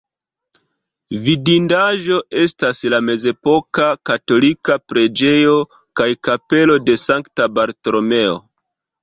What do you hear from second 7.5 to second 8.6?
Bartolomeo.